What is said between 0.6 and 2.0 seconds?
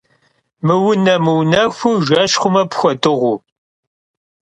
Mıune- mıunexhu,